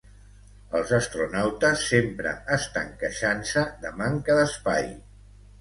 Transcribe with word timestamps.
Els 0.79 0.93
astronautes 0.97 1.83
sempre 1.91 2.31
estan 2.57 2.89
queixant-se 3.05 3.67
de 3.85 3.93
manca 4.03 4.39
d'espai. 4.41 4.91